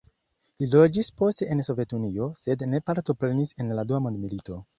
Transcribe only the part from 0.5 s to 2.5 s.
Li loĝis poste en Sovetunio,